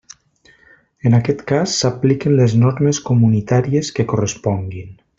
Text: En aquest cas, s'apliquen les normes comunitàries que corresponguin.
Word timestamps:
En 1.09 1.17
aquest 1.17 1.43
cas, 1.51 1.75
s'apliquen 1.83 2.35
les 2.41 2.57
normes 2.65 3.03
comunitàries 3.13 3.97
que 3.99 4.11
corresponguin. 4.15 4.95